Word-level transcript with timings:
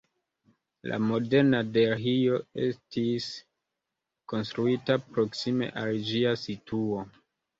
La 0.91 0.97
moderna 1.09 1.57
Delhio 1.73 2.39
estis 2.67 3.27
konstruita 4.33 4.97
proksime 5.17 5.69
al 5.83 6.01
ĝia 6.11 6.35
situo. 6.45 7.05